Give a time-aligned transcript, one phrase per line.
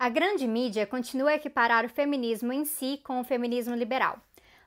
[0.00, 4.20] A grande mídia continua a equiparar o feminismo em si com o feminismo liberal.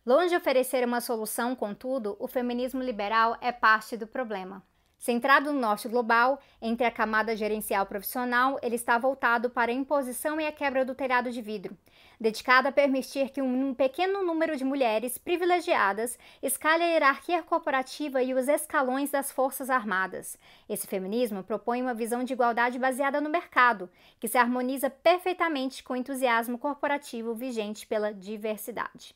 [0.06, 4.62] Longe de oferecer uma solução, contudo, o feminismo liberal é parte do problema.
[5.02, 10.39] Centrado no norte global, entre a camada gerencial profissional, ele está voltado para a imposição
[10.39, 11.75] e a quebra do telhado de vidro,
[12.20, 18.36] dedicado a permitir que um pequeno número de mulheres privilegiadas escale a hierarquia corporativa e
[18.36, 20.38] os escalões das Forças Armadas.
[20.70, 23.89] Esse feminismo propõe uma visão de igualdade baseada no mercado,
[24.20, 29.15] que se harmoniza perfeitamente com o entusiasmo corporativo vigente pela diversidade.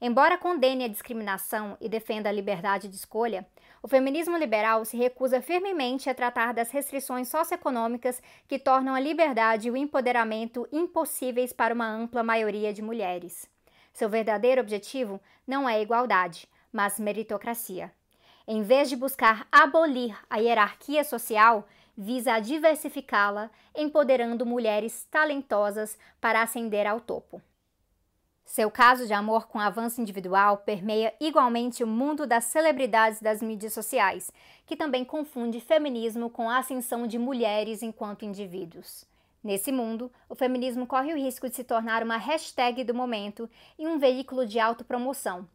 [0.00, 3.46] Embora condene a discriminação e defenda a liberdade de escolha,
[3.86, 9.68] o feminismo liberal se recusa firmemente a tratar das restrições socioeconômicas que tornam a liberdade
[9.68, 13.48] e o empoderamento impossíveis para uma ampla maioria de mulheres.
[13.92, 17.92] Seu verdadeiro objetivo não é igualdade, mas meritocracia.
[18.44, 21.64] Em vez de buscar abolir a hierarquia social,
[21.96, 27.40] visa diversificá-la, empoderando mulheres talentosas para ascender ao topo.
[28.46, 33.72] Seu caso de amor com avanço individual permeia igualmente o mundo das celebridades das mídias
[33.72, 34.30] sociais,
[34.64, 39.04] que também confunde feminismo com a ascensão de mulheres enquanto indivíduos.
[39.42, 43.86] Nesse mundo, o feminismo corre o risco de se tornar uma hashtag do momento e
[43.86, 45.46] um veículo de autopromoção,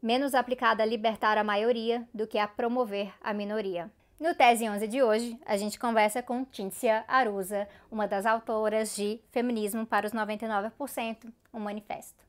[0.00, 3.90] menos aplicada a libertar a maioria do que a promover a minoria.
[4.20, 9.20] No Tese 11 de hoje, a gente conversa com Tíncia Arusa, uma das autoras de
[9.30, 12.25] Feminismo para os 99%, um manifesto.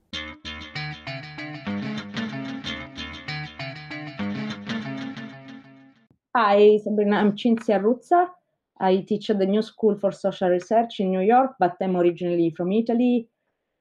[6.40, 7.16] Hi, Sabrina.
[7.16, 8.28] I'm Cinzia Arruzza.
[8.80, 12.54] I teach at the New School for Social Research in New York, but I'm originally
[12.56, 13.28] from Italy,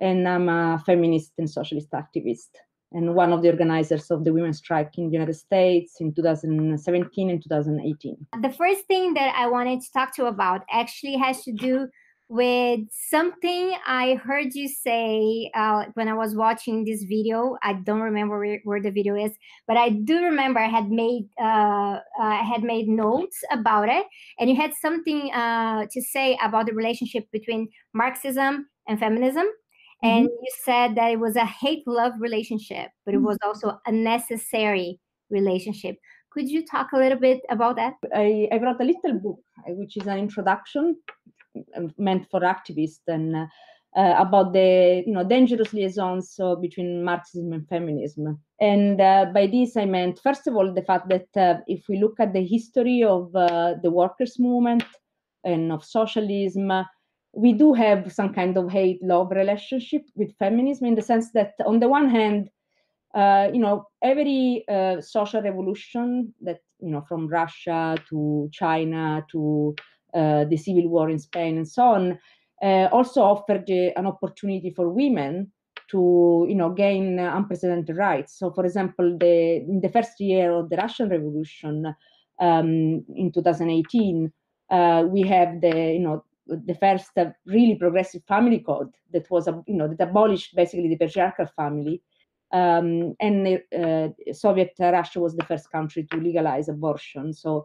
[0.00, 2.48] and I'm a feminist and socialist activist,
[2.92, 7.28] and one of the organizers of the women's strike in the United States in 2017
[7.28, 8.26] and 2018.
[8.40, 11.88] The first thing that I wanted to talk to you about actually has to do
[12.28, 17.56] with something I heard you say uh, when I was watching this video.
[17.62, 19.32] I don't remember where, where, the video is,
[19.69, 24.06] but I do remember I had made uh, I had made notes about it,
[24.41, 29.47] and you had something uh, to say about the relationship between Marxism and feminism.
[30.03, 30.43] And mm-hmm.
[30.43, 33.26] you said that it was a hate love relationship, but it mm-hmm.
[33.26, 35.00] was also a necessary
[35.31, 35.97] relationship.
[36.31, 37.94] Could you talk a little bit about that?
[38.14, 39.38] I, I wrote a little book,
[39.69, 40.97] which is an introduction
[41.99, 43.49] meant for activists and
[43.97, 48.39] uh, about the you know dangerous liaisons so between Marxism and feminism.
[48.61, 51.99] And uh, by this I meant first of all the fact that uh, if we
[51.99, 54.84] look at the history of uh, the workers' movement
[55.44, 56.71] and of socialism,
[57.33, 61.81] we do have some kind of hate-love relationship with feminism in the sense that on
[61.81, 62.50] the one hand,
[63.15, 69.75] uh, you know every uh, social revolution that you know from Russia to China to
[69.78, 69.83] uh,
[70.16, 72.19] the civil war in Spain and so on,
[72.62, 75.53] uh, also offered an opportunity for women
[75.91, 78.38] to you know gain unprecedented rights.
[78.38, 81.94] So, for example, the in the first year of the Russian Revolution
[82.41, 84.32] um, in 2018,
[84.71, 89.49] uh, we have the you know the first uh, really progressive family code that was
[89.66, 92.03] you know that abolished basically the patriarchal family.
[92.53, 97.32] Um, and uh, Soviet Russia was the first country to legalize abortion.
[97.32, 97.62] So uh,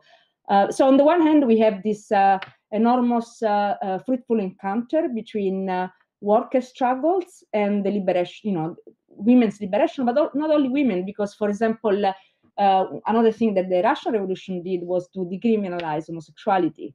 [0.70, 2.40] so on the one hand, we have this uh,
[2.72, 5.90] enormous uh, fruitful encounter between
[6.22, 8.76] worker struggles and the liberation, you know,
[9.08, 12.14] women's liberation, but not only women, because, for example,
[12.58, 16.94] uh, another thing that the Russian Revolution did was to decriminalize homosexuality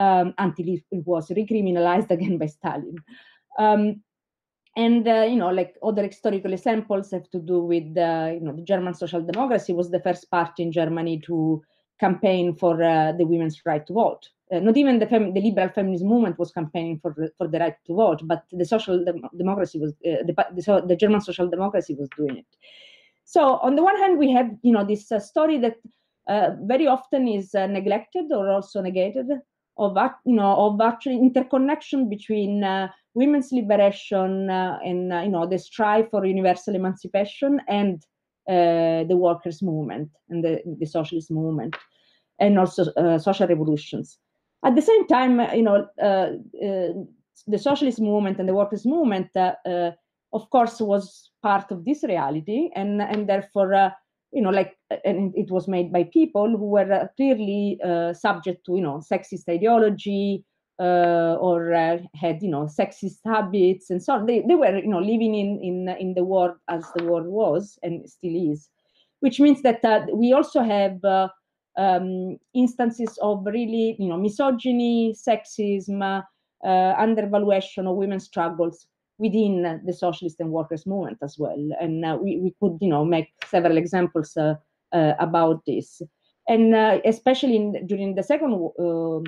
[0.00, 2.96] um, until it, was recriminalized again by Stalin.
[3.58, 4.02] Um,
[4.76, 8.54] and uh, you know, like other historical examples have to do with uh, you know
[8.54, 11.62] the German Social Democracy was the first party in Germany to
[11.98, 14.28] campaign for uh, the women's right to vote.
[14.52, 17.74] Uh, not even the, the liberal feminist movement was campaigning for the, for the right
[17.84, 21.96] to vote, but the social dem- democracy was uh, the, the, the, German social democracy
[21.98, 22.46] was doing it.
[23.24, 25.76] So on the one hand, we have you know this uh, story that
[26.28, 29.26] uh, very often is uh, neglected or also negated
[29.78, 32.64] of you know of actually interconnection between
[33.14, 38.06] women's liberation and you know the strive for universal emancipation and
[38.46, 41.76] the workers' movement and the, the socialist movement,
[42.38, 44.18] and also uh, social revolutions.
[44.64, 46.30] At the same time, you know, uh,
[47.46, 53.02] the socialist movement and the workers' movement, of course, was part of this reality, and
[53.02, 53.92] and therefore
[54.32, 58.66] you know, like, and it was made by people who were uh, clearly uh, subject
[58.66, 60.44] to, you know, sexist ideology,
[60.78, 64.26] uh, or uh, had you know sexist habits and so on.
[64.26, 67.78] They, they were you know living in in in the world as the world was
[67.82, 68.68] and still is,
[69.20, 71.28] which means that uh, we also have uh,
[71.78, 76.22] um, instances of really you know misogyny, sexism,
[76.64, 78.86] uh, undervaluation of women's struggles
[79.18, 81.70] within the socialist and workers movement as well.
[81.80, 84.54] And uh, we, we could, you know, make several examples uh,
[84.92, 86.02] uh, about this.
[86.48, 89.24] And uh, especially in, during the second um,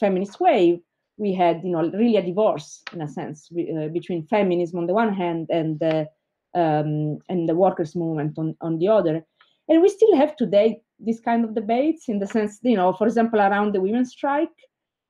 [0.00, 0.80] feminist wave,
[1.16, 4.94] we had, you know, really a divorce in a sense uh, between feminism on the
[4.94, 6.08] one hand and the
[6.54, 9.24] um, and the workers' movement on, on the other.
[9.68, 13.06] And we still have today this kind of debates in the sense, you know, for
[13.06, 14.56] example, around the women's strike,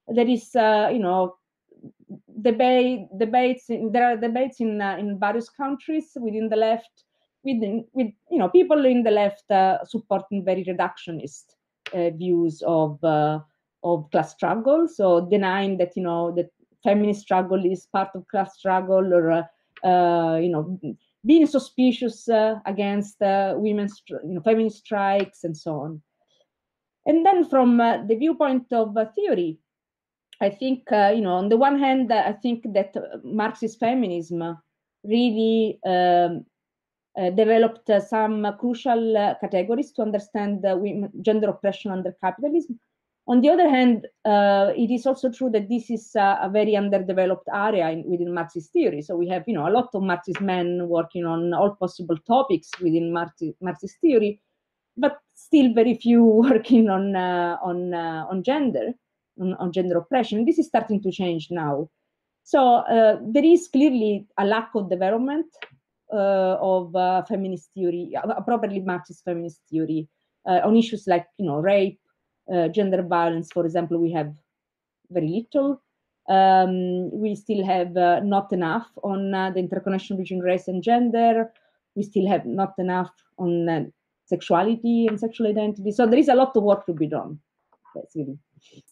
[0.08, 1.36] there is, uh, you know,
[2.42, 3.68] debate debates.
[3.68, 7.04] In, there are debates in uh, in various countries within the left,
[7.44, 11.44] within with you know people in the left uh, supporting very reductionist
[11.92, 13.40] uh, views of uh,
[13.84, 16.50] of class struggle, so denying that you know that
[16.82, 19.30] feminist struggle is part of class struggle or
[19.84, 20.78] uh, you know
[21.26, 26.02] being suspicious uh, against uh, women's you know, feminist strikes and so on.
[27.06, 29.58] And then from uh, the viewpoint of uh, theory,
[30.40, 34.58] I think, uh, you know, on the one hand, I think that Marxist feminism
[35.04, 36.44] really um,
[37.16, 42.80] uh, developed some crucial categories to understand women, gender oppression under capitalism.
[43.26, 46.76] On the other hand, uh, it is also true that this is uh, a very
[46.76, 49.00] underdeveloped area in, within Marxist theory.
[49.00, 52.70] So we have, you know, a lot of Marxist men working on all possible topics
[52.82, 54.42] within Marxist, theory,
[54.98, 58.92] but still very few working on uh, on uh, on gender,
[59.40, 60.44] on, on, gender oppression.
[60.44, 61.88] This is starting to change now.
[62.42, 65.46] So uh, there is clearly a lack of development
[66.12, 66.92] uh, of
[67.26, 68.12] feminist theory,
[68.44, 70.08] properly Marxist feminist theory
[70.44, 71.98] on issues like, you know, rape
[72.72, 74.34] gender violence, for example, we have
[75.10, 75.80] very little.
[76.28, 81.52] Um, we still have uh, not enough on uh, the interconnection between race and gender.
[81.94, 83.84] We still have not enough on uh,
[84.24, 85.92] sexuality and sexual identity.
[85.92, 87.40] So there is a lot of work to be done,
[87.94, 88.38] basically.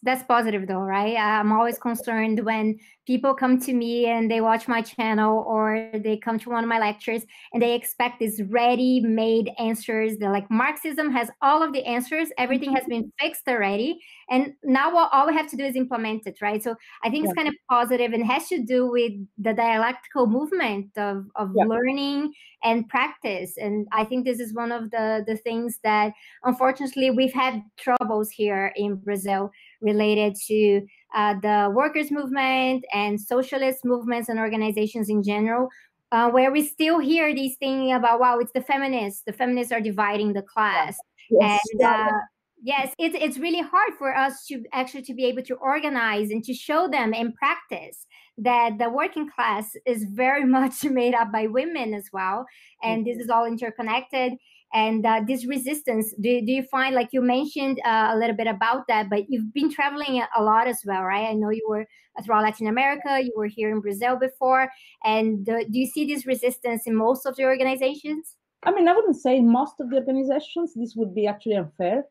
[0.01, 1.15] That's positive though, right?
[1.17, 6.17] I'm always concerned when people come to me and they watch my channel or they
[6.17, 10.17] come to one of my lectures and they expect these ready-made answers.
[10.17, 13.25] They're like Marxism has all of the answers, everything has been mm-hmm.
[13.25, 13.99] fixed already,
[14.29, 16.63] and now all we have to do is implement it, right?
[16.63, 17.31] So I think yeah.
[17.31, 21.65] it's kind of positive and has to do with the dialectical movement of, of yeah.
[21.65, 22.33] learning
[22.63, 23.57] and practice.
[23.57, 28.29] And I think this is one of the the things that unfortunately we've had troubles
[28.29, 30.81] here in Brazil related to
[31.13, 35.69] uh, the workers' movement and socialist movements and organizations in general,
[36.11, 39.23] uh, where we still hear these things about, wow, it's the feminists.
[39.25, 40.97] The feminists are dividing the class.
[41.29, 41.61] Yes.
[41.73, 42.11] And uh,
[42.61, 46.43] yes, it's, it's really hard for us to actually to be able to organize and
[46.45, 48.05] to show them in practice
[48.37, 52.45] that the working class is very much made up by women as well.
[52.81, 54.33] And this is all interconnected
[54.73, 58.47] and uh, this resistance do, do you find like you mentioned uh, a little bit
[58.47, 61.29] about that but you've been traveling a lot as well right?
[61.29, 61.85] I know you were
[62.23, 64.69] throughout latin america you were here in brazil before
[65.03, 68.35] and uh, do you see this resistance in most of the organizations?
[68.63, 72.03] I mean i wouldn't say most of the organizations this would be actually unfair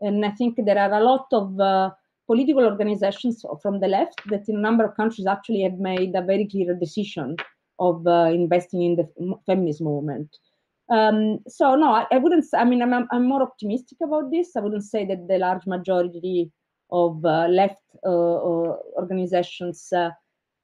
[0.00, 1.90] and i think there are a lot of uh,
[2.26, 6.22] political organizations from the left that in a number of countries actually have made a
[6.22, 7.36] very clear decision
[7.78, 10.28] of uh, investing in the feminist movement
[10.90, 12.44] um, so no, I, I, wouldn't.
[12.52, 14.56] I mean, I'm, I'm more optimistic about this.
[14.56, 16.50] I wouldn't say that the large majority
[16.90, 20.10] of uh, left uh, uh organizations uh,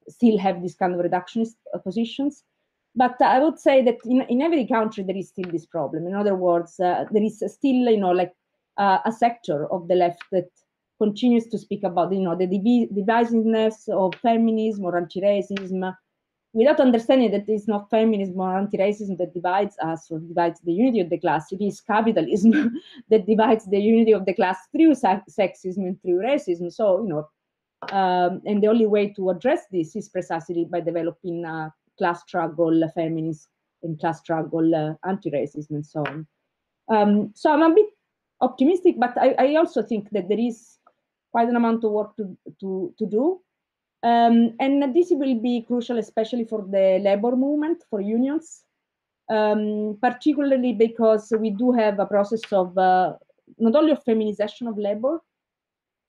[0.09, 2.43] still have this kind of reductionist uh, positions.
[2.93, 6.07] But I would say that in, in every country there is still this problem.
[6.07, 8.33] In other words, uh, there is still, you know, like
[8.79, 10.49] a sector of the left that
[10.99, 15.95] continues to speak about, you know, the div- divisiveness of feminism or anti-racism
[16.57, 20.99] without understanding that it's not feminism or anti-racism that divides us or divides the unity
[20.99, 21.51] of the class.
[21.51, 26.73] It is capitalism that divides the unity of the class through sexism and through racism.
[26.73, 27.29] So, you know,
[27.95, 32.81] um, and the only way to address this is precisely by developing a class struggle,
[32.95, 33.49] feminist
[33.83, 36.27] and class struggle, uh, anti-racism, and so on.
[36.89, 37.89] Um, so I'm a bit
[38.41, 40.79] optimistic, but I, I also think that there is
[41.31, 43.41] quite an amount of work to to, to do.
[44.03, 48.63] Um, and this will be crucial, especially for the labor movement, for unions,
[49.29, 53.13] um, particularly because we do have a process of uh,
[53.57, 55.19] not only of feminization of labor,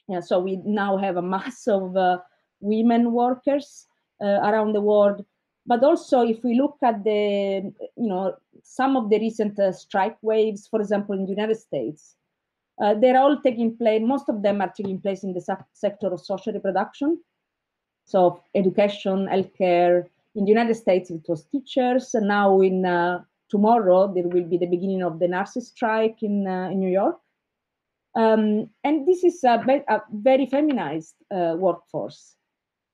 [0.09, 2.19] yeah, so we now have a mass of uh,
[2.61, 3.87] women workers
[4.23, 5.25] uh, around the world,
[5.67, 10.17] but also if we look at the, you know, some of the recent uh, strike
[10.23, 12.17] waves, for example, in the United States,
[12.83, 16.21] uh, they're all taking place, most of them are taking place in the sector of
[16.21, 17.19] social reproduction
[18.09, 20.07] so education, healthcare.
[20.35, 22.15] In the United States, it was teachers.
[22.15, 26.47] And now in uh, tomorrow, there will be the beginning of the nurses strike in,
[26.47, 27.19] uh, in New York.
[28.15, 32.35] Um, and this is a, a very feminized uh, workforce.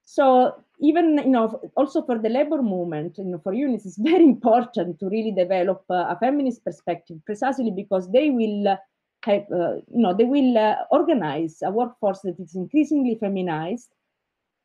[0.05, 4.25] So even you know also for the labor movement, you know, for unions, it's very
[4.25, 8.77] important to really develop uh, a feminist perspective, precisely because they will
[9.25, 13.89] have uh, you know they will uh, organize a workforce that is increasingly feminized.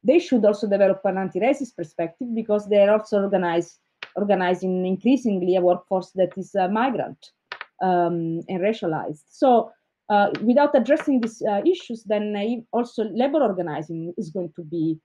[0.03, 3.79] They should also develop an anti-racist perspective because they are also organized
[4.15, 7.31] organizing increasingly a workforce that is uh, migrant
[7.81, 9.23] um, and racialized.
[9.29, 9.71] So
[10.09, 14.97] uh, without addressing these uh, issues, then uh, also labor organizing is going to be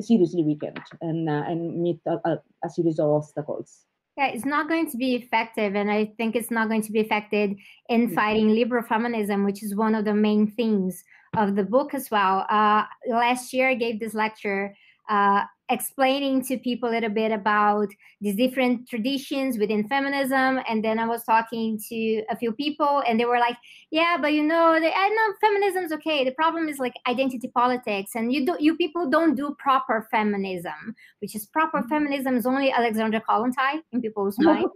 [0.00, 3.84] seriously weakened and uh, and meet a, a, a, series of obstacles.
[4.16, 7.00] Yeah, it's not going to be effective, and I think it's not going to be
[7.00, 7.56] affected
[7.88, 8.14] in mm-hmm.
[8.14, 11.02] fighting liberal feminism, which is one of the main themes
[11.36, 12.46] of the book as well.
[12.48, 14.74] Uh, last year, I gave this lecture
[15.08, 17.88] uh, explaining to people a little bit about
[18.20, 23.18] these different traditions within feminism and then i was talking to a few people and
[23.18, 23.56] they were like
[23.90, 26.24] yeah but you know they, i know feminism's okay.
[26.24, 30.94] The problem is like identity politics and you do you people don't do proper feminism
[31.20, 31.88] which is proper mm-hmm.
[31.88, 34.66] feminism is only alexandra kollontai in people's mind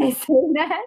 [0.00, 0.82] they say that.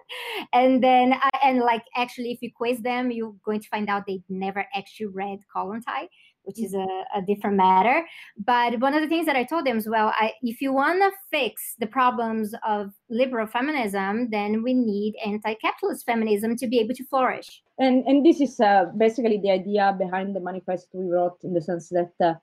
[0.52, 4.04] And then uh, and like actually if you quiz them you're going to find out
[4.06, 6.08] they've never actually read kollontai
[6.44, 8.06] which is a, a, different matter.
[8.36, 11.00] But one of the things that I told them as well, I, if you want
[11.02, 16.94] to fix the problems of liberal feminism, then we need anti-capitalist feminism to be able
[16.94, 17.62] to flourish.
[17.78, 21.62] And and this is uh, basically the idea behind the manifesto we wrote, in the
[21.62, 22.12] sense that.
[22.20, 22.34] Uh,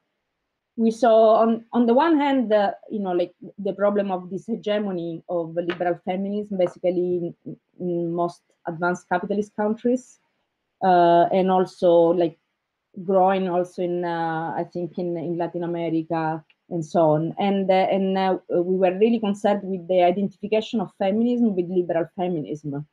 [0.79, 4.46] we saw on, on the one hand, uh, you know, like the problem of this
[4.46, 10.20] hegemony of liberal feminism, basically in, in most advanced capitalist countries,
[10.82, 12.38] uh, and also like
[13.06, 17.34] growing also in uh, I think in, in Latin America and so on.
[17.38, 22.08] And uh, and uh, we were really concerned with the identification of feminism with liberal
[22.15, 22.86] feminism,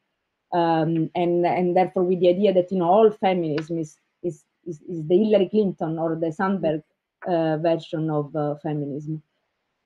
[0.52, 4.80] um, and and therefore with the idea that you know all feminism is is is,
[4.88, 6.82] is the Hillary Clinton or the Sandberg
[7.28, 9.22] uh, version of uh, feminism.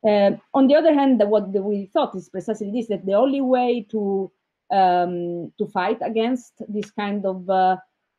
[0.07, 3.87] Uh, on the other hand, what we thought is precisely this: that the only way
[3.91, 4.31] to
[4.71, 7.51] um, to fight against this kind of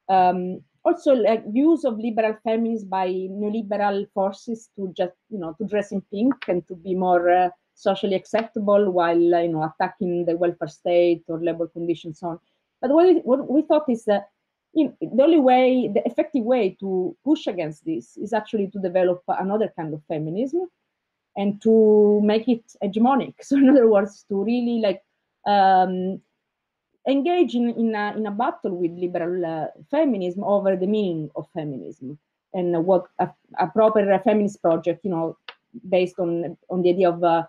[0.10, 5.65] um, also like use of liberal feminism by neoliberal forces to just you know to
[5.65, 10.25] dress in pink and to be more uh, socially acceptable while uh, you know attacking
[10.25, 12.39] the welfare state or labor conditions on.
[12.81, 14.29] But what we, what we thought is that
[14.73, 19.71] the only way the effective way to push against this is actually to develop another
[19.75, 20.67] kind of feminism
[21.38, 23.35] and to make it hegemonic.
[23.41, 25.01] So in other words to really like
[25.45, 26.21] um,
[27.08, 31.48] engage in, in, a, in a battle with liberal uh, feminism over the meaning of
[31.53, 32.17] feminism
[32.53, 33.29] and what a,
[33.60, 35.38] a, proper feminist project, you know,
[35.89, 37.43] based on on the idea of uh,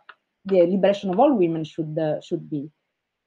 [0.44, 2.70] the liberation of all women should uh, should be.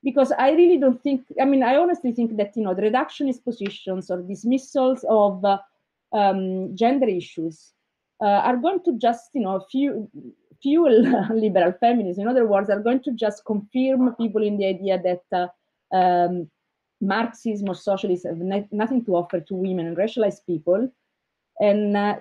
[0.03, 3.43] Because I really don't think, I mean, I honestly think that you know the reductionist
[3.43, 5.57] positions or dismissals of uh,
[6.13, 7.73] um, gender issues
[8.21, 10.09] uh, are going to just you know fuel
[10.61, 12.23] fuel liberal feminism.
[12.23, 15.47] In other words, are going to just confirm people in the idea that uh,
[15.93, 16.49] um,
[17.01, 20.89] Marxism or socialism have nothing to offer to women and racialized people.
[21.59, 22.17] And uh,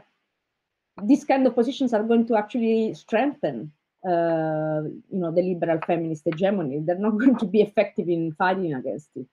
[1.03, 3.73] these kind of positions are going to actually strengthen,
[4.07, 6.81] uh, you know, the liberal feminist hegemony.
[6.85, 9.27] They're not going to be effective in fighting against it.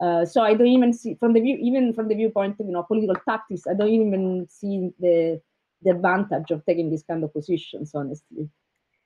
[0.00, 2.72] Uh, so I don't even see, from the view, even from the viewpoint of you
[2.72, 5.40] know political tactics, I don't even see the
[5.82, 8.48] the advantage of taking these kind of positions, honestly.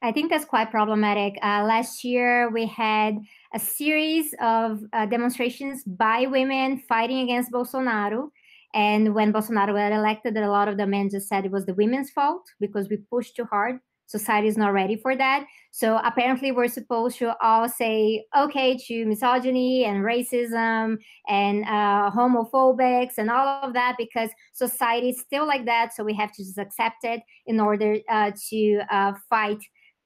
[0.01, 1.39] I think that's quite problematic.
[1.43, 3.19] Uh, last year, we had
[3.53, 8.31] a series of uh, demonstrations by women fighting against Bolsonaro.
[8.75, 11.75] And when Bolsonaro got elected, a lot of the men just said it was the
[11.75, 13.81] women's fault because we pushed too hard.
[14.07, 15.45] Society is not ready for that.
[15.71, 20.97] So apparently, we're supposed to all say okay to misogyny and racism
[21.29, 25.93] and uh, homophobics and all of that because society is still like that.
[25.93, 29.59] So we have to just accept it in order uh, to uh, fight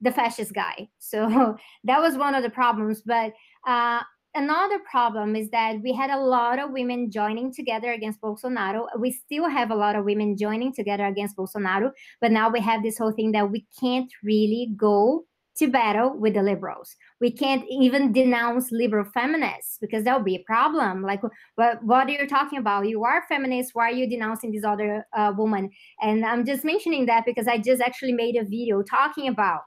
[0.02, 0.88] the fascist guy.
[0.98, 3.02] So that was one of the problems.
[3.06, 3.32] But
[3.66, 4.00] uh,
[4.34, 8.86] another problem is that we had a lot of women joining together against Bolsonaro.
[8.98, 12.82] We still have a lot of women joining together against Bolsonaro, but now we have
[12.82, 16.96] this whole thing that we can't really go to battle with the liberals.
[17.20, 21.02] We can't even denounce liberal feminists because that would be a problem.
[21.02, 21.20] Like,
[21.56, 22.88] what, what are you talking about?
[22.88, 23.72] You are feminist.
[23.74, 25.70] Why are you denouncing this other uh, woman?
[26.00, 29.60] And I'm just mentioning that because I just actually made a video talking about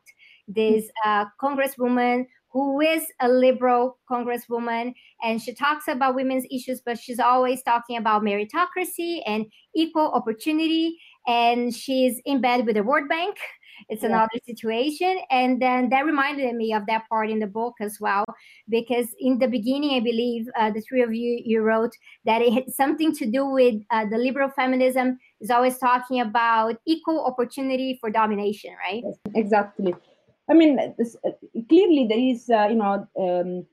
[0.47, 6.97] this uh, congresswoman who is a liberal congresswoman and she talks about women's issues but
[6.97, 10.97] she's always talking about meritocracy and equal opportunity
[11.27, 13.37] and she's in bed with the world bank
[13.89, 14.09] it's yeah.
[14.09, 15.19] another situation.
[15.29, 18.25] And then that reminded me of that part in the book as well,
[18.69, 21.91] because in the beginning, I believe uh, the three of you you wrote
[22.25, 26.77] that it had something to do with uh, the liberal feminism is always talking about
[26.87, 29.03] equal opportunity for domination, right?
[29.05, 29.93] Yes, exactly.
[30.49, 31.31] I mean, this, uh,
[31.69, 33.65] clearly there is, uh, you know, um,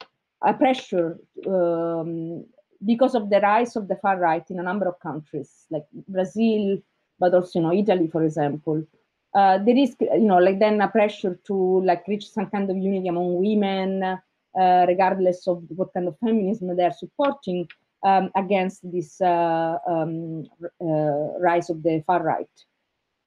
[0.45, 2.45] a pressure um,
[2.85, 6.79] because of the rise of the far right in a number of countries, like Brazil,
[7.21, 8.83] but also, you know, Italy, for example.
[9.35, 12.77] Uh, there is, you know, like then a pressure to like reach some kind of
[12.77, 17.67] unity among women, uh, regardless of what kind of feminism they are supporting
[18.03, 20.45] um, against this uh, um,
[20.81, 22.51] uh, rise of the far right.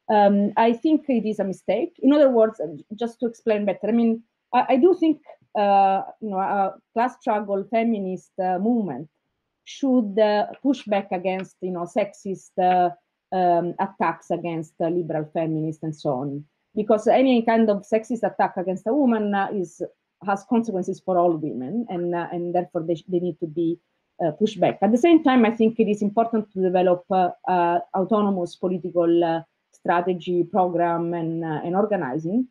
[0.09, 1.93] Um, I think it is a mistake.
[1.99, 2.61] In other words,
[2.95, 5.21] just to explain better, I mean, I, I do think
[5.57, 9.09] uh, you know a class struggle feminist uh, movement
[9.63, 12.89] should uh, push back against you know sexist uh,
[13.35, 16.45] um, attacks against liberal feminists and so on,
[16.75, 19.81] because any kind of sexist attack against a woman is
[20.25, 23.79] has consequences for all women, and and therefore they, they need to be
[24.23, 24.77] uh, push back.
[24.81, 29.43] At the same time, I think it is important to develop uh, uh, autonomous political
[29.85, 32.47] strategy, program, and, and organizing,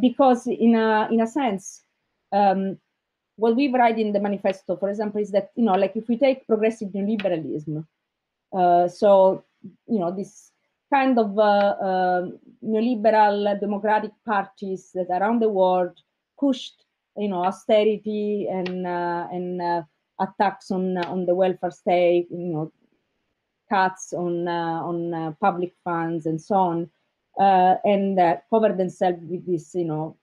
[0.00, 1.84] because in a in a sense,
[2.32, 2.76] um,
[3.36, 6.18] what we write in the manifesto, for example, is that you know, like if we
[6.18, 7.86] take progressive neoliberalism,
[8.90, 9.44] so
[9.86, 10.50] you know this
[10.92, 12.26] kind of uh, uh,
[12.62, 15.96] neoliberal democratic parties that around the world
[16.38, 16.84] pushed
[17.16, 19.84] you know austerity and uh, and
[20.20, 22.72] attacks on on the welfare state, you know,
[23.68, 26.90] cuts on uh, on uh, public funds and so on,
[27.38, 28.18] uh, and
[28.50, 30.16] cover themselves with this, you know,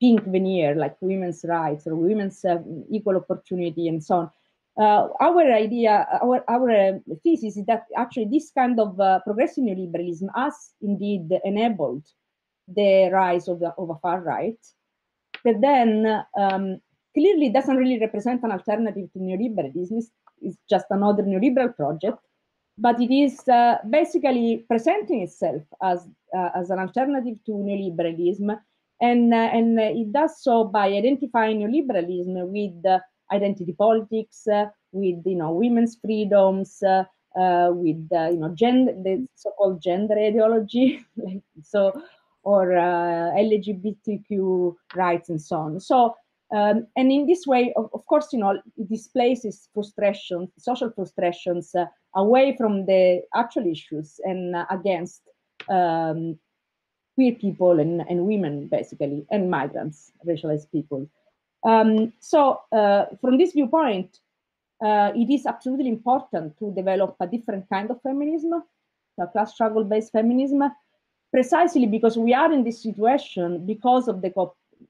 [0.00, 2.44] pink veneer like women's rights or women's
[2.90, 4.30] equal opportunity and so on.
[4.78, 6.92] Uh, our idea, our, our uh,
[7.22, 12.06] thesis is that actually this kind of uh, progressive neoliberalism has indeed enabled
[12.68, 14.58] the rise of, the, of a far right,
[15.44, 16.80] but then um,
[17.14, 20.02] clearly doesn't really represent an alternative to neoliberalism.
[20.40, 22.24] It's just another neoliberal project,
[22.80, 28.58] but it is uh, basically presenting itself as uh, as an alternative to neoliberalism,
[29.00, 32.82] and uh, and it does so by identifying neoliberalism with
[33.30, 36.82] identity politics, uh, with you know women's freedoms.
[36.82, 37.04] Uh,
[37.38, 41.00] uh, with you know gender, the so-called gender ideology,
[41.62, 41.92] so
[42.42, 45.78] or LGBTQ rights and so on.
[45.78, 46.16] So
[46.52, 51.74] um, and in this way, of, of, course, you know, it displaces frustrations, social frustrations
[51.74, 55.22] uh, away from the actual issues and uh, against
[55.68, 56.38] um,
[57.14, 61.08] queer people and, and women, basically, and migrants, racialized people.
[61.64, 64.18] Um, so, uh, from this viewpoint,
[64.84, 68.62] uh, it is absolutely important to develop a different kind of feminism,
[69.20, 70.62] a class struggle based feminism,
[71.30, 74.32] precisely because we are in this situation because of the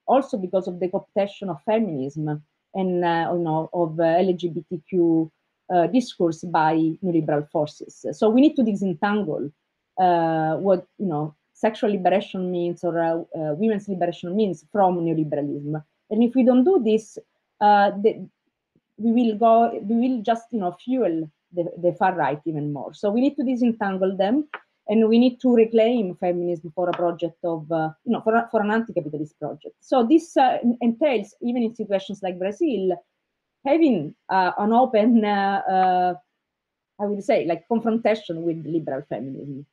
[0.07, 2.43] also because of the cooptation of feminism
[2.75, 5.31] and uh, you know of uh, LGBTQ
[5.93, 8.05] discourse by neoliberal forces.
[8.13, 9.51] So we need to disentangle
[10.01, 15.83] uh, what you know sexual liberation means or uh, uh, women's liberation means from neoliberalism.
[16.11, 17.19] And if we don't do this,
[17.61, 18.29] the,
[18.97, 19.79] we will go.
[19.83, 22.95] We will just you know fuel the, the far right even more.
[22.95, 24.49] So we need to disentangle them
[24.89, 28.61] and we need to reclaim feminism for a project of, uh, you know, for, for
[28.63, 29.75] an anti-capitalist project.
[29.81, 32.97] So this uh, entails, even in situations like Brazil,
[33.67, 36.15] having uh, an open, uh, uh,
[37.01, 39.67] I would say, like confrontation with liberal feminism.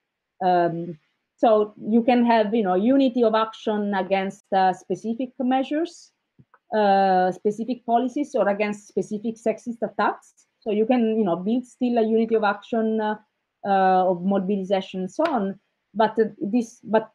[0.43, 0.97] Um,
[1.37, 6.11] so you can have, you know, unity of action against uh, specific measures,
[7.31, 10.33] specific policies, or against specific sexist attacks.
[10.59, 12.99] So you can, you know, build still a unity of action
[13.67, 15.59] uh, of mobilization and so on.
[15.93, 17.11] But uh, this, but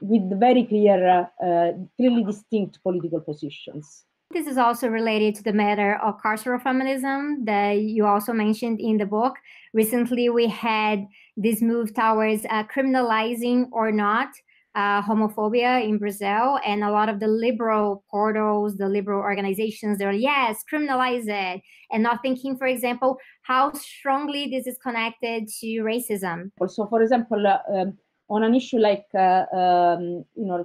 [0.00, 4.04] with very clear, uh, clearly distinct political positions.
[4.32, 8.96] This is also related to the matter of carceral feminism that you also mentioned in
[8.96, 9.34] the book.
[9.74, 11.04] Recently, we had
[11.36, 14.28] this move towards uh, criminalizing or not
[14.76, 20.12] uh, homophobia in Brazil, and a lot of the liberal portals, the liberal organizations, they're
[20.12, 26.52] yes, criminalize it, and not thinking, for example, how strongly this is connected to racism.
[26.60, 30.64] Also, for example, uh, um, on an issue like uh, um, you know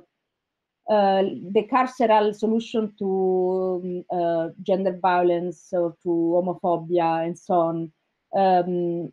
[0.87, 7.91] the carceral solution to um, uh, gender violence or to homophobia and so on.
[8.37, 9.11] Um,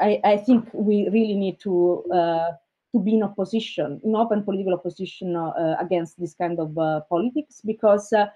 [0.00, 2.52] I, I, think we really need to uh,
[2.92, 7.62] to be in opposition, in open political opposition uh, against this kind of uh, politics,
[7.64, 8.26] because uh,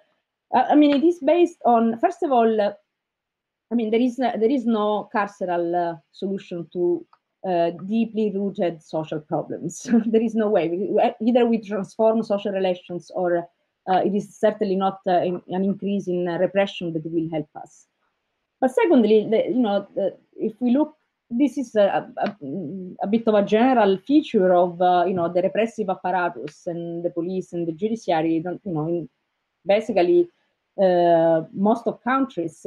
[0.55, 4.65] I mean it is based on first of all, I mean there is there is
[4.65, 7.05] no carceral solution to
[7.49, 9.89] uh, deeply rooted social problems.
[10.07, 10.91] there is no way.
[11.23, 13.49] Either we transform social relations or
[13.91, 17.87] uh, it is certainly not uh, an increase in uh, repression that will help us.
[18.61, 20.95] But secondly, the, you know, the, if we look,
[21.31, 22.37] this is a, a,
[23.03, 27.53] a, bit of a general feature of you know the repressive apparatus and the police
[27.53, 28.43] and the judiciary.
[28.45, 29.09] You know, in
[29.65, 30.29] basically
[30.77, 32.67] most of countries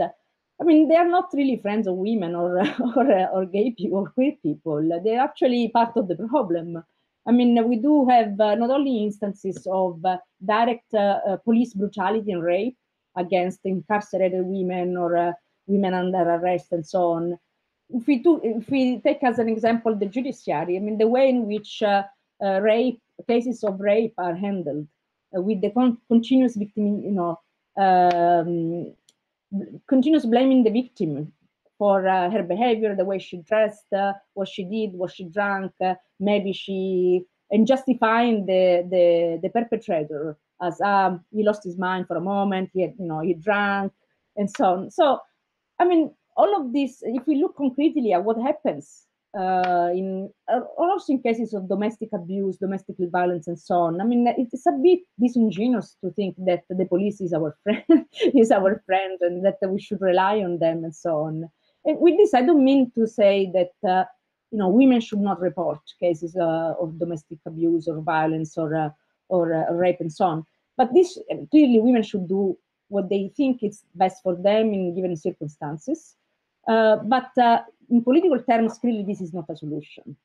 [0.61, 2.59] I mean, they are not really friends of women or
[2.95, 5.01] or, or gay people or queer people.
[5.03, 6.83] They're actually part of the problem.
[7.25, 11.73] I mean, we do have uh, not only instances of uh, direct uh, uh police
[11.73, 12.77] brutality and rape
[13.15, 15.33] against incarcerated women or uh,
[15.67, 17.37] women under arrest and so on.
[17.89, 21.29] If we do, if we take as an example the judiciary, I mean, the way
[21.29, 22.03] in which uh,
[22.39, 24.87] rape cases of rape are handled
[25.31, 27.39] with the con- continuous victim, you know,
[27.77, 28.93] um,
[29.87, 31.31] continues blaming the victim
[31.77, 35.71] for uh, her behavior, the way she dressed, uh, what she did, what she drank,
[35.83, 42.07] uh, maybe she, and justifying the, the, the perpetrator as um, he lost his mind
[42.07, 43.91] for a moment, he had, you know, he drank,
[44.37, 44.91] and so on.
[44.91, 45.19] So,
[45.79, 49.05] I mean, all of this, if we look concretely at what happens
[49.37, 53.99] uh, in uh, also in cases of domestic abuse, domestic violence, and so on.
[53.99, 58.51] I mean, it's a bit disingenuous to think that the police is our friend, is
[58.51, 61.49] our friend, and that we should rely on them and so on.
[61.85, 64.05] And with this, I don't mean to say that uh,
[64.51, 68.89] you know women should not report cases uh, of domestic abuse or violence or uh,
[69.29, 70.45] or uh, rape and so on.
[70.77, 71.17] But this
[71.49, 72.57] clearly, women should do
[72.89, 76.15] what they think is best for them in given circumstances.
[76.67, 77.31] But
[77.89, 80.15] in political terms, clearly this is not a solution.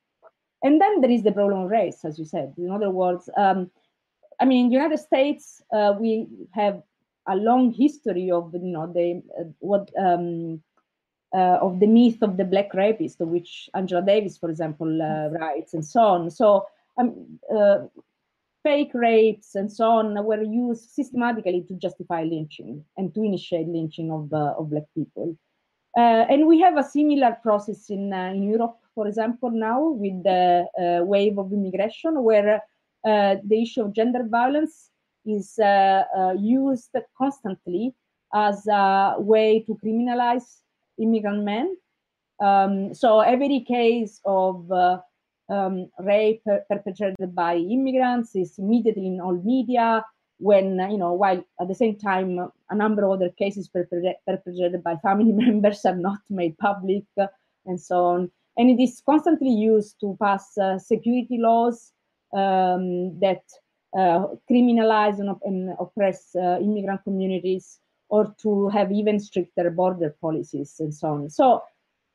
[0.62, 2.54] And then there is the problem of race, as you said.
[2.58, 3.70] In other words, um,
[4.40, 6.82] I mean, in the United States, uh, we have
[7.28, 10.62] a long history of you know the uh, what um,
[11.34, 15.28] uh, of the myth of the black rapist, of which Angela Davis, for example, uh,
[15.38, 16.30] writes, and so on.
[16.30, 17.78] So, um, uh,
[18.62, 24.10] fake rapes and so on were used systematically to justify lynching and to initiate lynching
[24.10, 25.36] of uh, of black people.
[25.96, 30.22] Uh, and we have a similar process in, uh, in Europe, for example, now with
[30.22, 32.62] the uh, wave of immigration, where
[33.04, 34.90] the issue of gender violence
[35.24, 35.58] is
[36.38, 37.94] used constantly
[38.34, 40.60] as a way to criminalize
[40.98, 41.76] immigrant men.
[42.40, 44.98] Um, so every case of uh,
[45.48, 50.04] um, rape perpetrated by immigrants is immediately in all media
[50.38, 52.38] when you know while at the same time
[52.70, 57.04] a number of other cases perpetrated by family members are not made public
[57.66, 58.30] and so on.
[58.56, 61.92] And it is constantly used to pass uh, security laws
[62.34, 63.42] um, that
[63.96, 70.76] uh, criminalize and, and oppress uh, immigrant communities or to have even stricter border policies
[70.80, 71.30] and so on.
[71.30, 71.62] So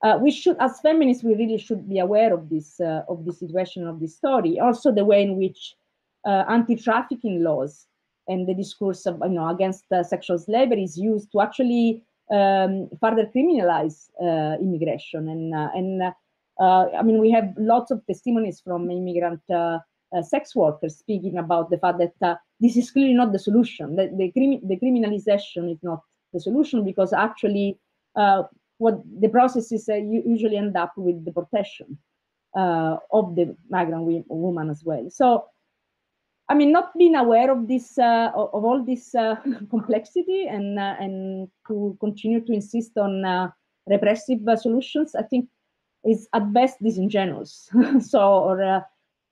[0.04, 3.40] uh, we should as feminists we really should be aware of this uh, of this
[3.40, 4.60] situation of this story.
[4.60, 5.76] Also the way in which
[6.26, 7.88] uh, anti-trafficking laws
[8.28, 12.90] and the discourse of, you know, against uh, sexual slavery is used to actually um,
[13.00, 15.30] further criminalize uh, immigration.
[15.30, 16.02] And, uh, and
[16.60, 19.80] uh, I mean, we have lots of testimonies from immigrant uh,
[20.22, 23.96] sex workers speaking about the fact that this is clearly not the solution.
[23.96, 24.32] That the,
[24.64, 26.02] the criminalization is not
[26.34, 27.80] the solution because actually
[28.78, 31.98] what the process is you usually end up with deportation
[32.56, 35.10] of the migrant woman as well.
[35.10, 35.46] So
[36.50, 39.36] I mean, not being aware of this, uh, of all this uh,
[39.70, 43.50] complexity, and uh, and to continue to insist on uh,
[43.88, 45.50] repressive uh, solutions, I think
[46.06, 47.70] is at best disingenuous.
[48.00, 48.82] so, or uh,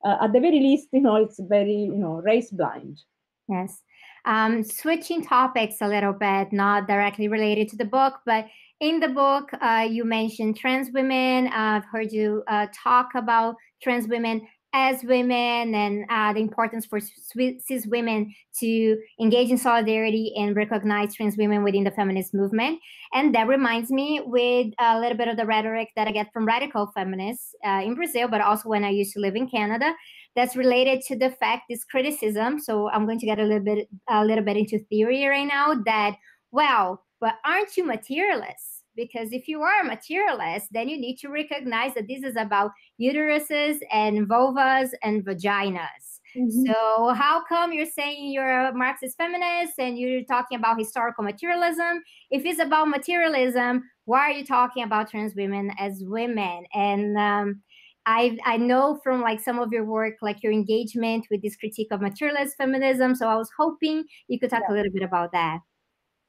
[0.03, 3.01] at the very least, you know, it's very, you know, race blind.
[3.49, 3.81] Yes.
[4.23, 8.45] Um, switching topics a little bit, not directly related to the book, but
[8.79, 9.51] in the book,
[9.89, 11.47] you mentioned trans women.
[11.49, 12.43] I've heard you
[12.73, 19.49] talk about trans women as women and uh, the importance for cis women to engage
[19.49, 22.79] in solidarity and recognize trans women within the feminist movement.
[23.13, 26.45] And that reminds me with a little bit of the rhetoric that I get from
[26.45, 29.93] radical feminists uh, in Brazil, but also when I used to live in Canada.
[30.35, 32.57] That's related to the fact this criticism.
[32.59, 35.73] So I'm going to get a little bit a little bit into theory right now.
[35.85, 36.15] That
[36.51, 38.70] well, but aren't you materialists?
[38.95, 42.71] Because if you are a materialist then you need to recognize that this is about
[42.99, 46.65] uteruses and vulvas and vaginas mm-hmm.
[46.65, 52.01] so how come you're saying you're a marxist feminist and you're talking about historical materialism
[52.29, 57.61] if it's about materialism why are you talking about trans women as women and um,
[58.07, 61.89] I, I know from like some of your work like your engagement with this critique
[61.91, 64.73] of materialist feminism so i was hoping you could talk yeah.
[64.73, 65.59] a little bit about that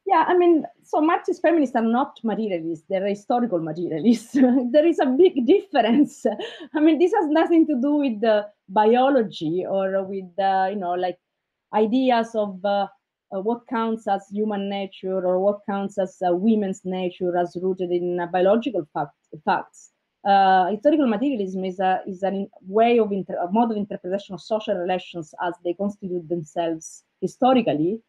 [0.04, 4.32] Yeah, I mean, so Marxist feminists are not materialists, they're historical materialists.
[4.72, 6.26] there is a big difference.
[6.74, 10.92] I mean, this has nothing to do with the biology or with, uh, you know,
[10.92, 11.18] like
[11.74, 12.88] ideas of uh,
[13.34, 17.90] uh, what counts as human nature or what counts as uh, women's nature as rooted
[17.92, 19.92] in uh, biological fact, facts.
[20.26, 24.40] Uh, historical materialism is a is a way of inter- a mode of interpretation of
[24.40, 28.00] social relations as they constitute themselves historically.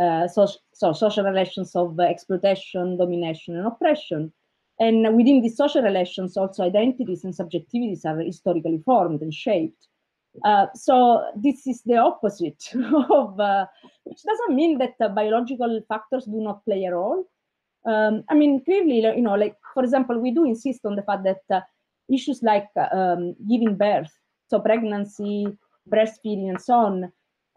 [0.00, 4.32] Uh, so, so social relations of exploitation, domination, and oppression.
[4.80, 9.86] And within these social relations, also identities and subjectivities are historically formed and shaped.
[10.44, 13.66] Uh, so this is the opposite of, uh,
[14.02, 17.24] which doesn't mean that uh, biological factors do not play a role.
[17.86, 21.24] Um, I mean, clearly, you know, like for example, we do insist on the fact
[21.24, 21.60] that uh,
[22.12, 24.10] issues like um, giving birth,
[24.48, 25.46] so pregnancy,
[25.88, 27.12] breastfeeding, and so on,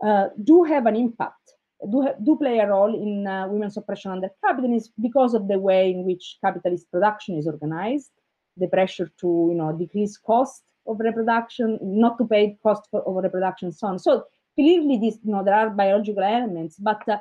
[0.06, 1.54] uh, do have an impact,
[1.86, 6.06] do do play a role in women's oppression under capitalism because of the way in
[6.06, 8.12] which capitalist production is organized,
[8.58, 13.24] the pressure to you know decrease cost of reproduction, not to pay cost for of
[13.24, 14.00] reproduction, so on.
[14.00, 14.24] So
[14.56, 17.18] clearly, this you know there are biological elements, but uh,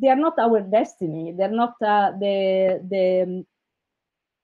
[0.00, 1.34] they are not our destiny.
[1.36, 3.44] They're not uh, the, the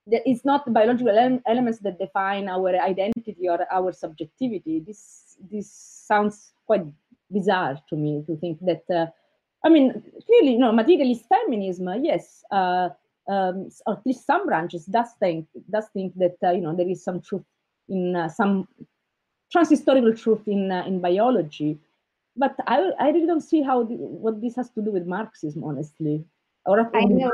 [0.07, 4.79] the it's not the biological ele- elements that define our identity or our subjectivity.
[4.79, 6.85] This this sounds quite
[7.31, 8.83] bizarre to me to think that.
[8.89, 9.05] Uh,
[9.63, 12.89] I mean, clearly, you know, materialist feminism, yes, uh,
[13.27, 16.89] um, or at least some branches does think does think that uh, you know there
[16.89, 17.43] is some truth
[17.87, 18.67] in uh, some
[19.55, 21.79] transhistorical truth in uh, in biology.
[22.35, 25.63] But I, I really don't see how the, what this has to do with Marxism,
[25.63, 26.23] honestly.
[26.65, 27.31] Or I know.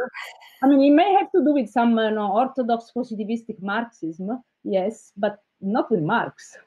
[0.63, 5.11] I mean, it may have to do with some uh, no, orthodox positivistic Marxism, yes,
[5.15, 6.57] but not with Marx.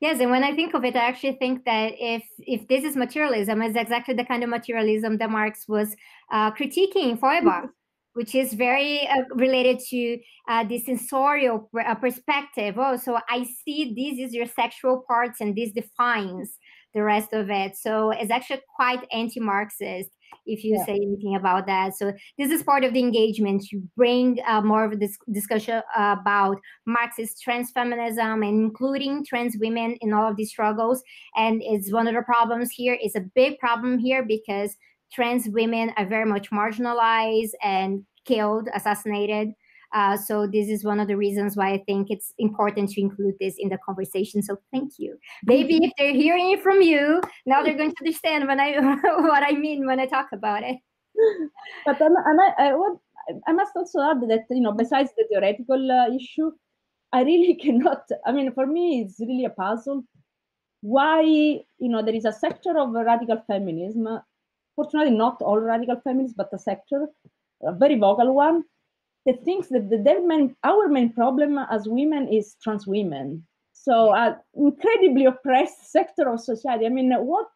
[0.00, 2.96] Yes, and when I think of it, I actually think that if if this is
[2.96, 5.94] materialism, it's exactly the kind of materialism that Marx was
[6.32, 7.64] uh, critiquing Feuerbach.
[7.64, 7.76] Mm-hmm
[8.14, 12.74] which is very uh, related to uh, the sensorial uh, perspective.
[12.78, 16.56] Oh, so I see this is your sexual parts and this defines
[16.94, 17.76] the rest of it.
[17.76, 20.10] So it's actually quite anti-Marxist
[20.46, 20.84] if you yeah.
[20.84, 21.96] say anything about that.
[21.96, 26.58] So this is part of the engagement to bring uh, more of this discussion about
[26.86, 31.02] Marxist trans feminism and including trans women in all of these struggles.
[31.36, 32.96] And it's one of the problems here.
[33.00, 34.76] It's a big problem here because
[35.12, 39.50] trans women are very much marginalized and killed, assassinated.
[39.92, 43.34] Uh, so this is one of the reasons why I think it's important to include
[43.40, 44.42] this in the conversation.
[44.42, 45.18] So thank you.
[45.44, 49.42] Maybe if they're hearing it from you, now they're going to understand when I what
[49.42, 50.76] I mean when I talk about it.
[51.84, 55.90] But um, and I, I, I must also add that you know besides the theoretical
[55.90, 56.52] uh, issue,
[57.12, 58.04] I really cannot.
[58.24, 60.04] I mean, for me, it's really a puzzle.
[60.82, 64.20] Why you know there is a sector of radical feminism
[64.80, 67.08] fortunately not all radical feminists, but a sector,
[67.62, 68.64] a very vocal one,
[69.26, 73.44] that thinks that the main, our main problem as women is trans women.
[73.72, 76.86] So an uh, incredibly oppressed sector of society.
[76.86, 77.46] I mean, what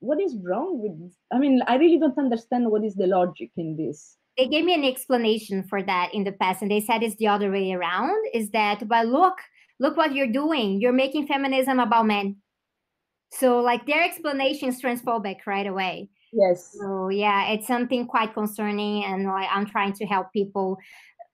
[0.00, 1.14] what is wrong with?
[1.32, 4.16] I mean, I really don't understand what is the logic in this.
[4.36, 7.28] They gave me an explanation for that in the past, and they said it's the
[7.28, 8.16] other way around.
[8.34, 9.38] Is that well, look,
[9.78, 10.80] look what you're doing.
[10.80, 12.36] You're making feminism about men.
[13.32, 16.10] So, like, their explanation is transphobic right away.
[16.32, 16.76] Yes.
[16.78, 20.78] So yeah, it's something quite concerning, and like I'm trying to help people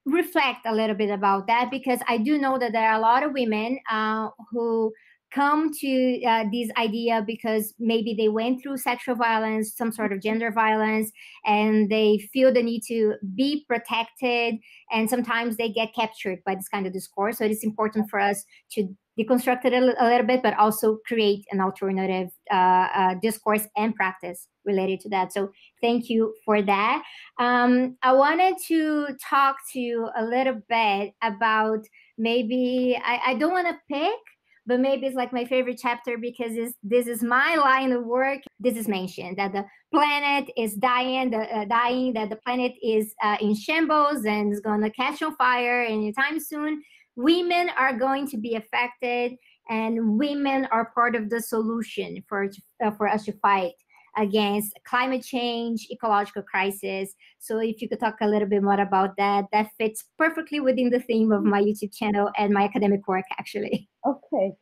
[0.06, 3.24] reflect a little bit about that because I do know that there are a lot
[3.24, 4.92] of women uh, who
[5.32, 10.22] come to uh, this idea because maybe they went through sexual violence, some sort of
[10.22, 11.10] gender violence,
[11.44, 14.54] and they feel the need to be protected.
[14.92, 17.38] And sometimes they get captured by this kind of discourse.
[17.38, 18.88] So it is important for us to
[19.18, 23.94] deconstruct it a, a little bit, but also create an alternative uh, uh, discourse and
[23.94, 25.33] practice related to that.
[25.33, 25.50] So
[25.81, 27.02] thank you for that.
[27.38, 31.81] Um, I wanted to talk to you a little bit about
[32.18, 34.18] maybe I, I don't want to pick
[34.66, 38.40] but maybe it's like my favorite chapter because this is my line of work.
[38.59, 43.14] This is mentioned that the planet is dying, the, uh, dying, that the planet is
[43.22, 46.83] uh, in shambles and is going to catch on fire anytime soon
[47.16, 49.33] women are going to be affected
[49.68, 52.48] and women are part of the solution for
[52.85, 53.72] uh, for us to fight
[54.16, 57.14] against climate change ecological crisis.
[57.38, 60.90] So if you could talk a little bit more about that that fits perfectly within
[60.90, 63.88] the theme of my youtube channel and my academic work actually.
[64.07, 64.52] Okay.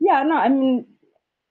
[0.00, 0.86] Yeah no i mean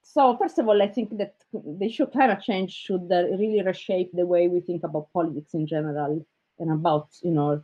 [0.04, 3.62] so first of all i think that the issue of climate change should uh, really
[3.62, 6.26] reshape the way we think about politics in general
[6.60, 7.62] and about you know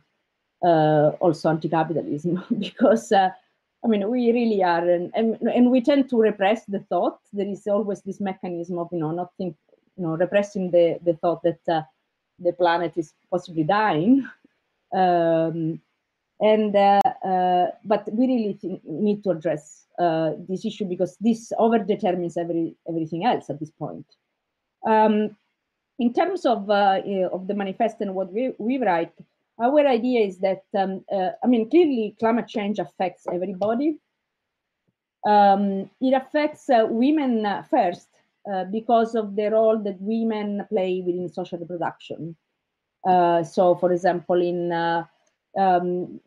[0.62, 3.30] also anti-capitalism because uh,
[3.84, 7.18] I mean we really are and, and, and we tend to repress the thought.
[7.32, 9.56] There is always this mechanism of you know not think
[9.96, 11.82] you know repressing the the thought that uh,
[12.38, 14.28] the planet is possibly dying.
[14.94, 15.80] Um,
[16.40, 21.78] and uh, uh, but we really need to address uh, this issue because this over
[21.78, 24.06] determines every everything else at this point.
[24.86, 25.36] Um,
[25.98, 27.00] in terms of uh,
[27.32, 29.12] of the manifest and what we, we write,
[29.60, 33.98] our idea is that um, uh, I mean clearly climate change affects everybody.
[35.26, 38.08] Um, it affects uh, women first
[38.72, 42.34] because of the role that women play within social reproduction.
[43.04, 44.72] so, for example, in
[45.58, 46.20] um,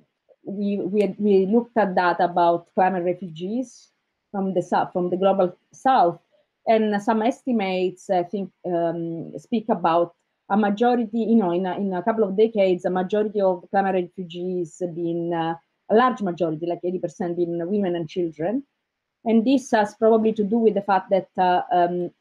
[0.44, 3.90] we, we, we looked at data about climate refugees
[4.32, 6.20] from the south, from the global south,
[6.68, 10.16] and some estimates I think um, speak about
[10.52, 13.96] a majority, you know, in a, in a couple of decades, a majority of climate
[13.96, 15.56] refugees being uh,
[15.90, 18.64] a large majority, like 80% being women and children.
[19.24, 22.12] And this has probably to do with the fact that uh, um,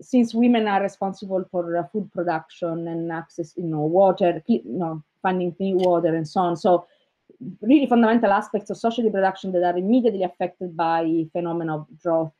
[0.00, 5.02] since women are responsible for uh, food production and access, you know, water, you know,
[5.20, 6.56] finding clean water and so on.
[6.56, 6.86] So
[7.60, 12.32] really fundamental aspects of social reproduction that are immediately affected by phenomena of drought,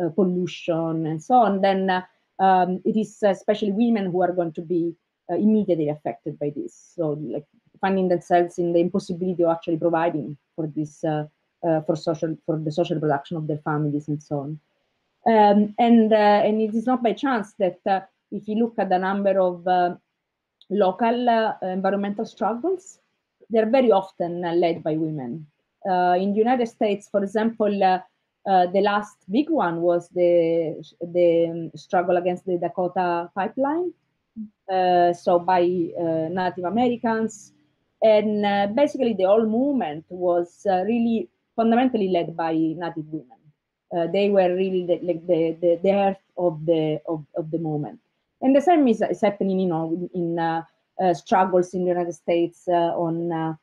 [0.00, 2.02] uh, pollution, and so on, then uh,
[2.40, 4.94] um, it is especially women who are going to be
[5.30, 6.92] uh, immediately affected by this.
[6.96, 7.46] So, like
[7.80, 11.26] finding themselves in the impossibility of actually providing for this uh,
[11.66, 14.60] uh, for social for the social production of their families and so on.
[15.26, 18.98] Um, and uh, and it is not by chance that if you look at the
[18.98, 19.66] number of
[20.70, 23.00] local environmental struggles
[23.50, 25.46] they're very often uh, led by women.
[25.88, 27.98] Uh, in the United States, for example, uh,
[28.46, 33.92] the last big one was the the struggle against the Dakota pipeline,
[35.14, 37.52] so by Native Americans,
[38.02, 43.36] and basically the whole movement was really fundamentally led by Native women.
[43.94, 47.58] Uh, they were really the, like the, the, the heart of the of, of the
[47.58, 47.98] movement.
[48.40, 50.62] And the same is, is happening, you know, in uh,
[51.02, 53.54] uh, struggles in the United States uh, on, uh,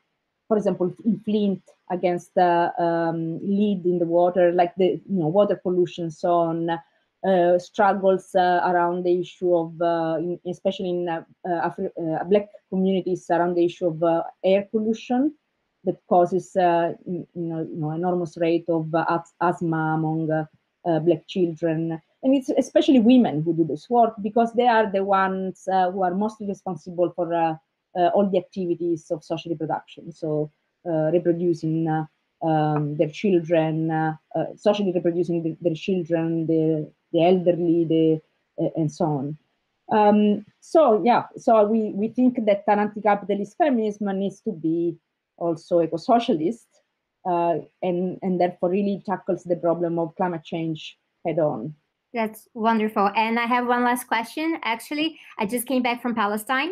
[0.48, 5.28] for example, in Flint against the um, lead in the water, like the you know
[5.28, 6.70] water pollution, so on.
[7.28, 13.56] Uh, struggles uh, around the issue of, uh, in, especially in Afri- black communities, around
[13.56, 15.34] the issue of air pollution
[15.84, 18.94] that causes you know, you know, enormous rate of
[19.42, 20.28] asthma among
[20.86, 25.68] black children and it's especially women who do this work because they are the ones
[25.72, 27.56] uh, who are mostly responsible for uh,
[27.98, 30.12] uh, all the activities of social reproduction.
[30.12, 32.06] So uh, reproducing uh,
[32.46, 34.16] um, their children, uh,
[34.56, 38.22] socially reproducing the, their children, the, the elderly, the,
[38.76, 39.38] and so on.
[39.92, 44.98] Um, so yeah, so we, we think that an anti-capitalist feminism needs to be
[45.38, 46.68] also eco-socialist
[47.26, 51.74] and, and therefore really tackles the problem of climate change head on.
[52.14, 53.12] That's wonderful.
[53.16, 54.60] And I have one last question.
[54.64, 56.72] Actually, I just came back from Palestine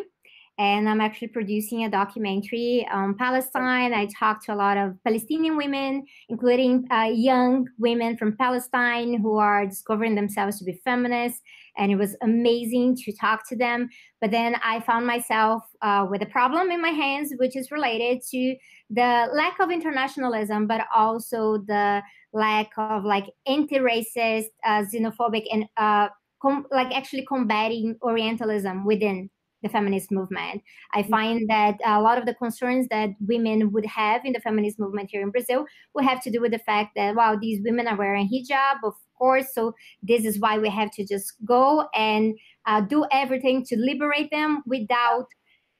[0.58, 3.92] and I'm actually producing a documentary on Palestine.
[3.92, 9.36] I talked to a lot of Palestinian women, including uh, young women from Palestine who
[9.36, 11.42] are discovering themselves to be feminists,
[11.76, 13.88] and it was amazing to talk to them.
[14.20, 18.22] But then I found myself uh, with a problem in my hands, which is related
[18.30, 18.56] to
[18.88, 26.08] the lack of internationalism, but also the lack of like anti-racist, uh, xenophobic, and uh,
[26.40, 29.28] com- like actually combating Orientalism within
[29.66, 30.62] the feminist movement.
[30.92, 31.10] I mm-hmm.
[31.10, 35.10] find that a lot of the concerns that women would have in the feminist movement
[35.10, 37.96] here in Brazil would have to do with the fact that, wow, these women are
[37.96, 42.34] wearing hijab, of course, so this is why we have to just go and
[42.66, 45.26] uh, do everything to liberate them without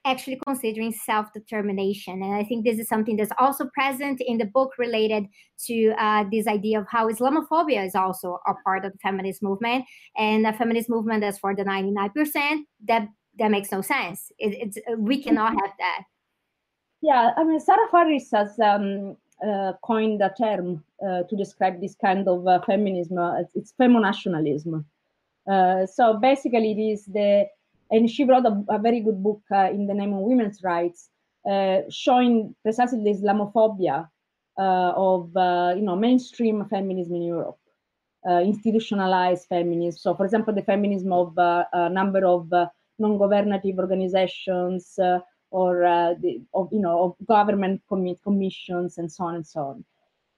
[0.07, 2.23] actually considering self determination.
[2.23, 5.27] And I think this is something that's also present in the book related
[5.67, 9.85] to uh, this idea of how Islamophobia is also a part of the feminist movement
[10.17, 14.33] and the feminist movement that's for the 99% that that makes no sense.
[14.39, 16.03] It, it's uh, we cannot have that.
[17.03, 21.95] Yeah, I mean, Sara Farris has um, uh, coined a term uh, to describe this
[21.95, 23.19] kind of uh, feminism.
[23.19, 24.85] Uh, it's femonationalism.
[25.51, 27.47] Uh, so basically, it is the
[27.91, 31.11] and she wrote a, a very good book in the name of women's rights,
[31.89, 34.09] showing precisely the Islamophobia
[34.57, 35.31] of
[35.77, 37.59] you know mainstream feminism in Europe.
[38.27, 39.99] institutionalized feminism.
[39.99, 42.51] So, for example, the feminism of a number of
[42.99, 49.25] non-governative organizations uh, or uh, the, of you know of government commit commissions and so
[49.25, 49.85] on and so on.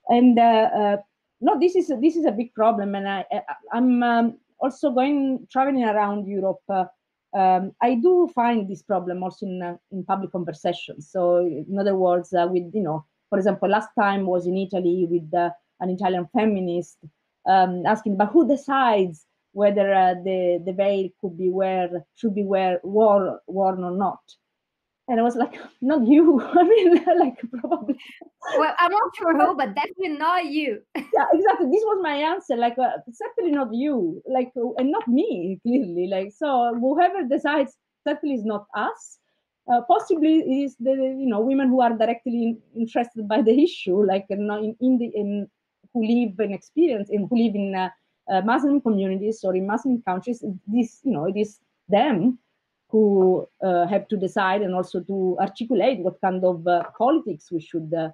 [0.09, 0.99] And uh,
[1.41, 3.25] no, this is this is a big problem, and I,
[3.73, 6.63] I'm um, also going traveling around Europe.
[7.35, 11.11] Um, I do find this problem also in in public conversations.
[11.11, 15.33] So, in other words, with you know, for example, last time was in Italy with
[15.81, 16.99] an Italian feminist
[17.47, 22.45] um, asking, but who decides whether uh, the the veil could be wear should be
[22.45, 24.21] wear worn worn or not.
[25.09, 26.41] And I was like, not you.
[26.61, 27.97] I mean, like probably.
[28.59, 30.83] Well, I'm not sure who, but definitely not you.
[30.95, 31.67] yeah, exactly.
[31.71, 32.57] This was my answer.
[32.57, 34.23] Like, uh, certainly not you.
[34.27, 35.59] Like, uh, and not me.
[35.63, 37.75] Clearly, like, so whoever decides
[38.07, 39.19] certainly is not us.
[39.71, 44.25] Uh, possibly is the you know women who are directly interested by the issue, like
[44.31, 45.47] in, in the in
[45.93, 47.91] who live and experience and who live in uh,
[48.31, 50.45] uh, Muslim communities or in Muslim countries.
[50.67, 52.39] This you know it is them
[52.91, 57.61] who uh, have to decide and also to articulate what kind of uh, politics we
[57.61, 58.09] should uh,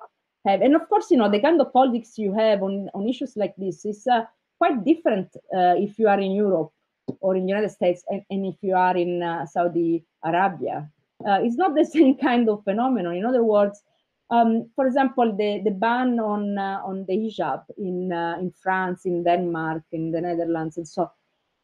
[0.44, 0.62] have.
[0.62, 3.54] And of course, you know, the kind of politics you have on, on issues like
[3.56, 4.24] this is uh,
[4.58, 6.72] quite different uh, if you are in Europe
[7.20, 10.88] or in the United States and, and if you are in Saudi Arabia.
[11.24, 13.14] it's not the same kind of phenomenon.
[13.14, 13.82] In other words,
[14.30, 19.82] um, for example, the, the ban on on the hijab in in France, in Denmark,
[19.92, 21.10] in the Netherlands, and so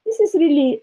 [0.05, 0.83] this is really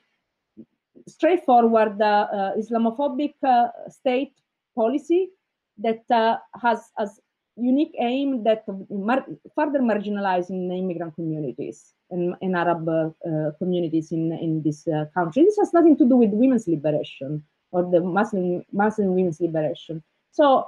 [1.07, 4.33] straightforward uh, Islamophobic uh, state
[4.75, 5.29] policy
[5.77, 7.19] that uh, has as
[7.55, 9.25] unique aim that mar
[9.55, 15.43] further marginalizing the immigrant communities and, and Arab uh, communities in, in this uh, country.
[15.43, 20.03] This has nothing to do with women's liberation or the Muslim, Muslim women's liberation.
[20.31, 20.67] So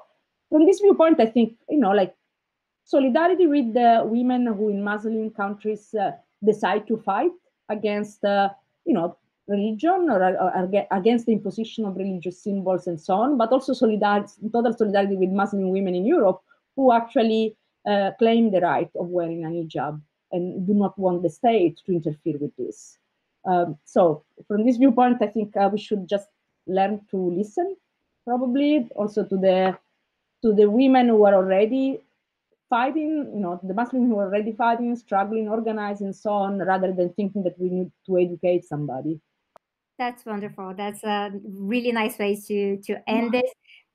[0.49, 2.15] from this viewpoint, I think, you know, like
[2.83, 6.11] solidarity with the women who in Muslim countries uh,
[6.43, 7.31] decide to fight
[7.69, 13.37] against, you know, religion or, or, against the imposition of religious symbols and so on,
[13.37, 16.41] but also solidarity, total solidarity with Muslim women in Europe
[16.75, 17.55] who actually
[17.89, 19.99] uh, claim the right of wearing an hijab
[20.31, 22.97] and do not want the state to interfere with this.
[23.45, 26.27] Um, so from this viewpoint, I think uh, we should just
[26.67, 27.75] learn to listen,
[28.25, 29.77] probably also to the
[30.41, 31.99] to the women who are already
[32.69, 36.93] fighting, you know, the Muslims who are already fighting, struggling, organizing, and so on, rather
[36.93, 39.19] than thinking that we need to educate somebody.
[39.97, 40.73] That's wonderful.
[40.77, 43.51] That's a really nice way to to end this.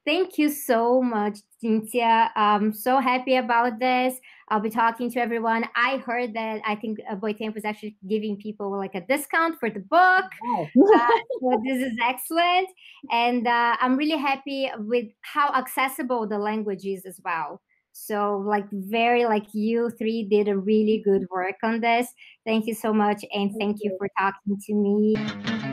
[0.07, 2.29] Thank you so much, Cinzia.
[2.37, 4.15] I'm so happy about this.
[4.49, 5.65] I'll be talking to everyone.
[5.75, 9.71] I heard that I think uh, Boitempo was actually giving people like a discount for
[9.71, 10.25] the book.
[10.45, 10.67] Oh.
[10.95, 11.09] uh,
[11.41, 12.69] so this is excellent.
[13.11, 17.63] And uh, I'm really happy with how accessible the language is as well.
[17.93, 22.09] So like very like you three did a really good work on this.
[22.45, 23.25] Thank you so much.
[23.33, 25.64] And thank you for talking to me.